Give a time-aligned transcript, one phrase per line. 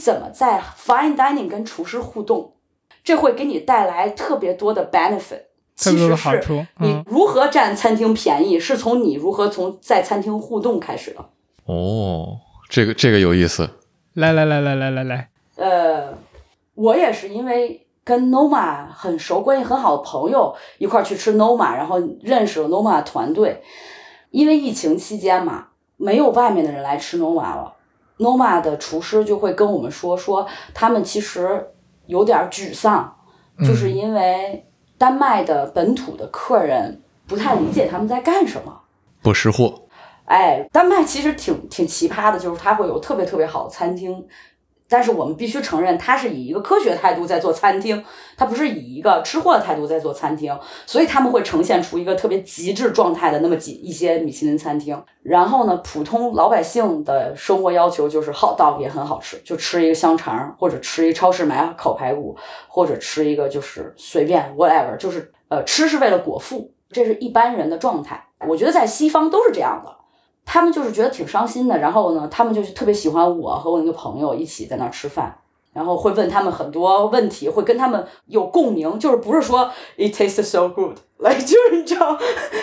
[0.00, 2.54] 怎么在 fine dining 跟厨师互动，
[3.04, 5.42] 这会给你带来特别多的 benefit。
[5.76, 6.54] 特别多的好处。
[6.78, 11.24] 你嗯，如何占餐厅便宜，是从你如何从在餐厅互动开始的。
[11.66, 13.68] 哦，这个这个有意思。
[14.14, 16.12] 来来来来来来来，呃，
[16.74, 23.62] 我也是因为跟 Noma 很熟、关系很好的朋友一块儿去吃 Noma，然后认识了 Noma 团队。
[24.30, 27.72] 因为疫情期间嘛，没有外面的人来吃 Noma 了
[28.20, 31.66] ，Noma 的厨师就会跟我们说，说他们其实
[32.06, 33.16] 有点沮丧，
[33.64, 34.64] 就是因为
[34.98, 38.80] 丹麦的本土的客人不太理解他们在干什么。
[39.22, 39.82] 不识货，
[40.26, 44.26] 哎，丹麦其实挺挺奇葩的，就是它会有特别特别好的餐厅，
[44.90, 48.04] 但是我们必须承认，它是以一个科学态度在做餐厅，
[48.36, 55.00] 它不是以一个吃货的态度在做餐厅，所以他们会呈现出一个特别极致状态的那么几一些米其林餐厅。
[55.22, 62.36] 然后呢，普通老百姓的生活要求就是 hot dog 也很好吃，就吃一个香肠，或者吃一超市买烤排骨，
[62.66, 68.26] 或者吃一个就是随便 whatever，就是呃吃是为了果腹，这是一般人的状态。
[68.48, 69.99] 我觉得在西方都是这样的。
[70.52, 75.32] 他们就是觉得挺伤心的，然后呢，他们就是特别喜欢我和我那个朋友一起在那儿吃饭，
[75.72, 82.18] 然后会问他们很多问题，会跟他们有共鸣，就是不是说 it tastes so good， 来就是你知道，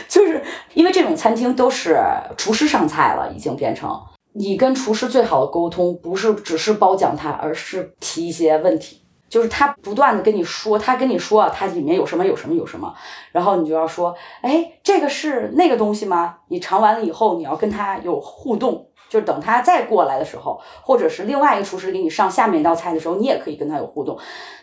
[0.10, 1.98] 就是因为这种餐厅都是
[2.36, 3.98] 厨师上菜了，已经变成
[4.34, 9.02] 你跟厨师最好的沟通，不是只是褒奖他，而是提一些问题。
[9.30, 12.94] 就是他不断的跟你说，他跟你说啊，它里面有什么有什么有什么，
[13.32, 16.38] 然后你就要说，哎，这个是那个东西吗？
[16.48, 24.18] 你尝完了以后，你要跟他有互动，就是等他再过来的时候，或者是另外一个厨师给你上下面一道菜的时候，你也可以跟他有互动。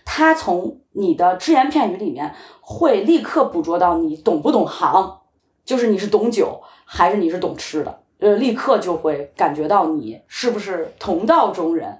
[0.04, 5.20] 他从你的只言片语里面会立刻捕捉到你懂不懂行，
[5.64, 11.98] 就是你是懂酒还是你是懂吃的，呃，立刻就会感觉到你是不是同道中人。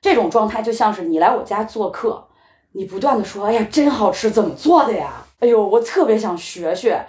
[0.00, 2.26] 这种状态就像是你来我家做客，
[2.72, 5.24] 你不断的说：“哎呀，真好吃，怎么做的呀？
[5.40, 7.04] 哎呦，我特别想学学。”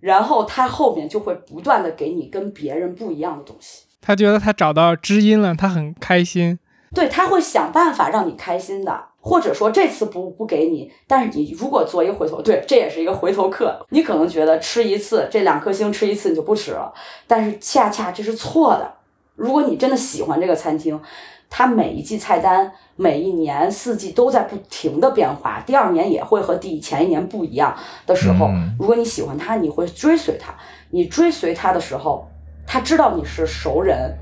[0.00, 6.60] 然后他后面就会不断的给你跟别人不一样的东西，他觉得他找到知音了，他很开心。
[6.94, 13.84] 对他会想办法让你开心的，或者说这次不不给你，但是你如果做一个回头，对，这也是一个回头客。
[13.90, 16.94] 你可能觉得吃一次这两颗星吃一次你就不吃了，
[17.26, 18.94] 但是恰恰这是错的。
[19.38, 21.00] 如果你真的喜欢这个餐厅，
[21.48, 30.52] 它每一季菜单每一年四季都在不停的变化，第二年也会和第前一年不一样的时候，嗯如果你喜欢它，你会追随它。
[30.90, 32.26] 你追随它的时候，
[32.66, 34.12] 他知道你是熟人，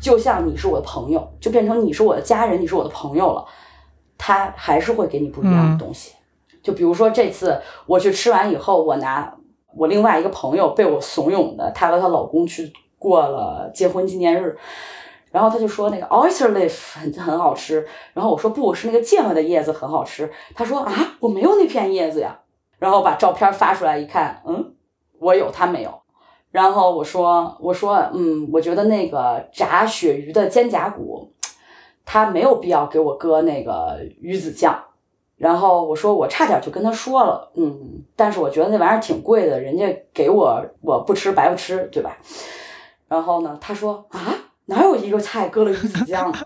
[0.00, 3.44] 就像你是我的朋友，就变成你是我的家人，你是我的朋友了。
[4.16, 6.12] 他还是会给你不一样的东西。
[6.62, 9.34] 就比如说这次我去吃完以后，我拿
[9.76, 12.72] 我另外一个朋友被我怂恿的，她和她老公去
[13.04, 14.56] 过了结婚纪念日。
[15.30, 20.32] 然后他就说那个 oyster leaf 很很好吃，然后我说不，是那个芥末的叶子很好吃。
[20.54, 22.40] 他说啊，我没有那片叶子呀。
[22.78, 24.74] 然后把照片发出来一看，嗯，
[25.18, 25.90] 我有，他没有。
[26.52, 31.32] 然后我说我说嗯，我觉得那个炸鳕鱼的肩胛骨，
[32.04, 34.78] 他没有必要给我搁那个鱼子酱。
[35.36, 42.16] 然后我说我差点就跟他说了，嗯，但是我觉得那玩意儿挺贵的，人家给我我不吃白不吃，对吧？
[43.14, 44.20] 然后呢，他说啊。
[44.66, 46.40] 哪有一个菜搁了鱼子酱啊？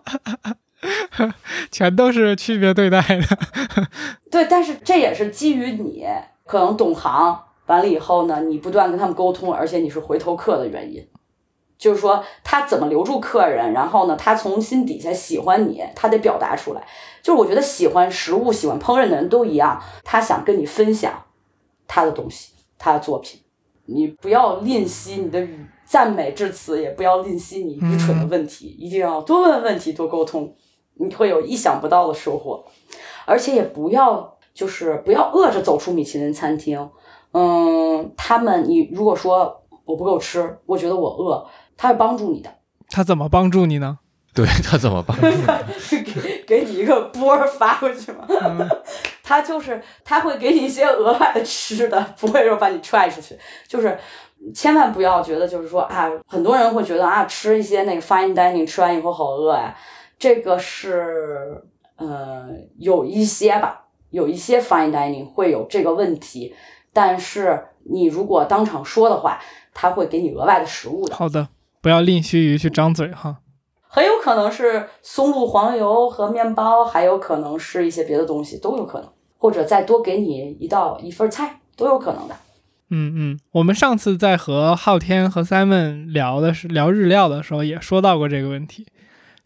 [1.70, 3.22] 全都是区别对待的。
[4.28, 6.04] 对，但是这也是基于你
[6.44, 11.08] 可能懂行，完了以后呢，你不断跟他们沟通，而且你是回头客的原因。
[11.78, 16.84] 就是说他怎么留住客人，然后呢，他从心底下喜欢你，他得表达出来。
[17.22, 21.22] 就是我觉得喜欢食物、喜欢烹饪的人都一样，他想跟你分享
[21.86, 23.40] 他的东西、他的作品。
[23.84, 30.54] 你不要吝惜你的语赞美至此，也不要吝惜你愚蠢的问题，一定要多问问题，多沟通，
[30.96, 32.62] 你会有意想不到的收获。
[33.24, 36.90] 而且也不要就是不要饿着走出米其林餐厅。
[37.32, 41.46] 嗯，他们你如果说我不够吃，我觉得我饿，
[41.76, 42.50] 他会帮助你的。
[42.90, 43.98] 他怎么帮助你呢？
[44.34, 45.16] 对他怎么办？
[45.90, 48.26] 给给你一个波儿发过去吗，
[49.24, 53.36] 他就是他会给你一些额外的吃的，不会说把你踹出去。
[53.66, 53.98] 就是
[54.54, 59.76] 千万不要觉得就是说啊，很多人会觉得啊，吃一些那个 fine dining 吃完以后好饿呀，
[60.18, 61.62] 这个是
[61.96, 62.48] 呃
[62.78, 66.54] 有一些吧，有一些 fine dining 会有这个问题，
[66.92, 69.38] 但是你如果当场说的话，
[69.74, 71.14] 他会给你额外的食物的。
[71.14, 71.48] 好的，
[71.80, 73.38] 不要吝惜于去张嘴哈。
[73.90, 79.08] 很有可能是松露黄油和面包，还有可能是一些别的东西，都有可能，
[79.38, 82.34] 或者再多给你一道一份菜，都有可能的。
[82.90, 88.86] 嗯嗯，我们上次在和昊天和 Simon 聊的是聊日料的时候，也说到过这个问题，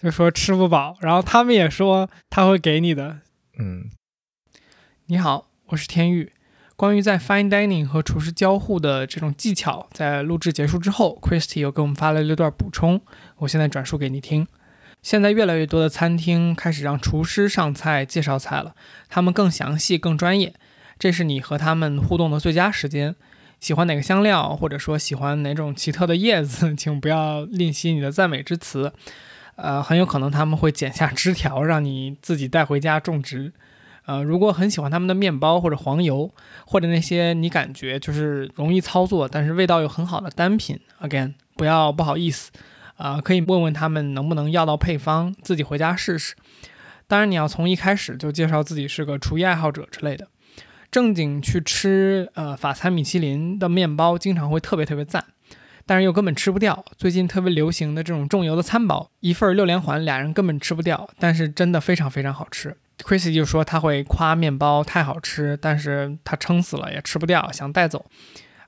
[0.00, 3.18] 就说吃不饱，然后他们也说他会给你的。
[3.58, 3.90] 嗯，
[5.06, 6.32] 你好，我是天宇。
[6.76, 13.00] 关于在 fine dining 和厨师交互的这种技巧，在录制结束之后，Christy 又给我们发了一段补充，
[13.38, 14.46] 我现在转述给你听。
[15.02, 18.74] 现在越来越多的餐厅开始让厨师上菜介绍菜了，
[19.08, 20.54] 他们更详细、更专业，
[20.98, 23.16] 这是你和他们互动的最佳时间。
[23.62, 28.92] 喜欢哪个香料，或者说喜欢哪种奇特的叶子， 请不要吝惜你的赞美之词。
[29.54, 33.52] 呃，很有可能他们会剪下枝条，让你自己带回家种植。
[34.06, 36.28] 呃，如果很喜欢他们的面包或者黄油，
[36.66, 42.50] 或者那些你感觉就是容易操作，但是味道又很好的单品，again，不要不好意思，
[42.96, 46.34] 啊，可以问问他们能不能要到配方，自己回家试试。
[47.06, 50.26] 当然，你要从一开始就介绍自己是个厨艺爱好者之类的。
[50.92, 55.24] 正经去吃呃法餐米其林的面包，经常会特别特别赞，
[55.86, 56.84] 但是又根本吃不掉。
[56.98, 62.76] 最近特别流行的这种重油的餐包，一份六连环，俩人根本吃不掉，但是真的非常非常好吃。
[62.98, 68.04] Chrissy 就说他会夸面包太好吃，但是他撑死了也吃不掉，想带走。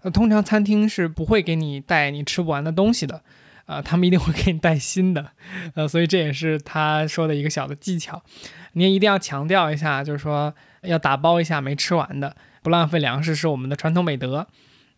[0.00, 3.23] 呃，通常餐厅是不会给你带你吃不完的东西的，
[3.66, 5.32] 呃，他们一定会给你带新的，
[5.75, 8.22] 呃，所以这也是他说的一个小的技巧。
[8.72, 10.55] 你也一定要强调一下，就是说。
[10.84, 14.46] 要打包一下没吃完的，不浪费粮食是我们的传统美德。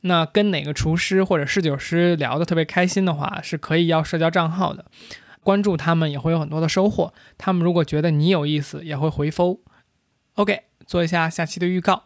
[0.01, 4.85] 那跟哪个厨师或者侍酒师聊得特别开心的话，是可以要社交账号的，
[5.45, 7.15] 关注他们也会有很多的收获。
[7.39, 9.63] 他们如果觉得你有意思，也会回复。
[10.35, 12.03] OK，做一下下期的预告。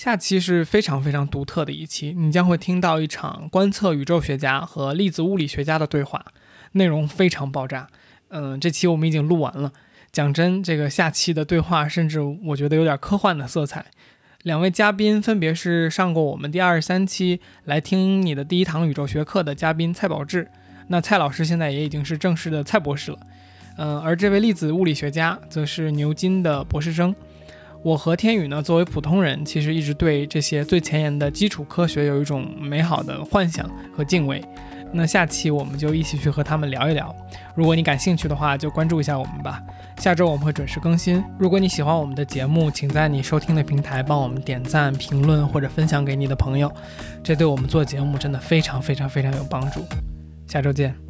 [0.00, 6.24] 下期是非常非常独特的一期，你将会听到一场观测宇宙学家和粒子物理学家的对话，
[6.72, 7.86] 内容非常爆炸。
[8.30, 9.70] 嗯，这期我们已经录完了。
[10.10, 13.84] 讲真，这个下期的对话，甚至我觉得有点科幻的色彩。
[14.44, 20.48] 两位嘉宾分别是上过我们第二十三期来听你的第一堂宇宙学课的嘉宾蔡宝志，
[20.88, 23.18] 那蔡老师现在也已经是正式的蔡博士了。
[23.76, 27.14] 嗯，而这位粒子物理学家则是牛津的博士生。
[27.82, 34.42] 我和天宇呢，作为普通人，其实一直对这些最前沿的基础科学有一种美好的幻想和敬畏。
[34.92, 37.14] 那下期我们就一起去和他们聊一聊。
[37.54, 39.62] 如果你感兴趣的话，就关注一下我们吧。
[39.98, 41.22] 下周我们会准时更新。
[41.38, 46.70] 如果你喜欢我们的节目，请在你收听的平台帮我们点赞、评论或者分享给你的朋友，
[47.22, 49.84] 这对我们做节目真的非常非常非常有帮助。
[50.46, 51.09] 下周见。